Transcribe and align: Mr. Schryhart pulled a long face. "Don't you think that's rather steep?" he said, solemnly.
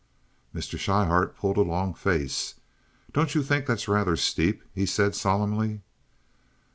Mr. 0.51 0.79
Schryhart 0.79 1.35
pulled 1.37 1.57
a 1.57 1.61
long 1.61 1.93
face. 1.93 2.55
"Don't 3.13 3.35
you 3.35 3.43
think 3.43 3.67
that's 3.67 3.87
rather 3.87 4.15
steep?" 4.15 4.63
he 4.73 4.87
said, 4.87 5.13
solemnly. 5.13 5.81